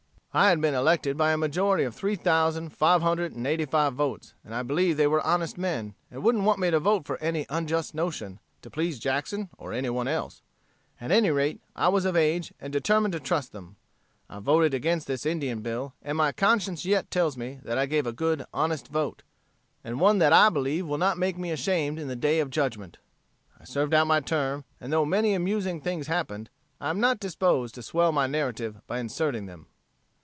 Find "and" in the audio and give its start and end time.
3.35-3.45, 4.45-4.55, 6.09-6.23, 12.61-12.71, 16.01-16.17, 19.83-19.99, 24.79-24.93